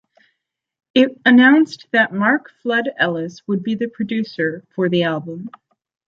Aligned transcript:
It 0.95 1.15
announced 1.27 1.85
that 1.91 2.11
Mark 2.11 2.49
'Flood' 2.49 2.89
Ellis 2.97 3.47
would 3.47 3.61
be 3.61 3.75
the 3.75 3.87
producer 3.87 4.63
for 4.73 4.89
the 4.89 5.03
album. 5.03 5.51